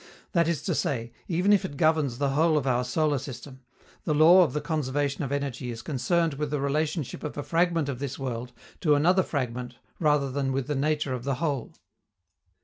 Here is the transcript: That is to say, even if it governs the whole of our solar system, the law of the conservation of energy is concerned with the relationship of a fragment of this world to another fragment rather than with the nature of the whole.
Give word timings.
That 0.31 0.47
is 0.47 0.63
to 0.63 0.73
say, 0.73 1.13
even 1.27 1.53
if 1.53 1.63
it 1.63 1.77
governs 1.77 2.17
the 2.17 2.29
whole 2.31 2.57
of 2.57 2.65
our 2.65 2.83
solar 2.83 3.19
system, 3.19 3.61
the 4.03 4.15
law 4.15 4.41
of 4.43 4.53
the 4.53 4.59
conservation 4.59 5.23
of 5.23 5.31
energy 5.31 5.69
is 5.69 5.83
concerned 5.83 6.33
with 6.33 6.49
the 6.49 6.59
relationship 6.59 7.23
of 7.23 7.37
a 7.37 7.43
fragment 7.43 7.87
of 7.87 7.99
this 7.99 8.17
world 8.17 8.51
to 8.79 8.95
another 8.95 9.21
fragment 9.21 9.75
rather 9.99 10.31
than 10.31 10.53
with 10.53 10.65
the 10.65 10.73
nature 10.73 11.13
of 11.13 11.23
the 11.23 11.35
whole. 11.35 11.75